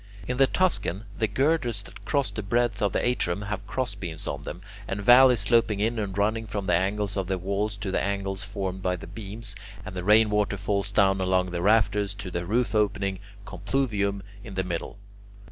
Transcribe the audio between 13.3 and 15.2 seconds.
(compluvium) in the middle.